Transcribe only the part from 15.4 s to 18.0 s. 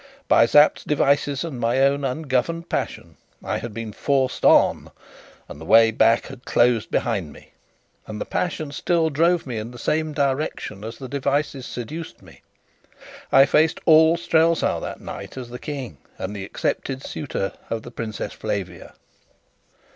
the King and the accepted suitor of the